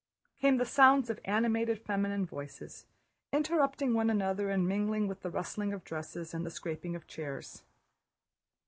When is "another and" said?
4.09-4.67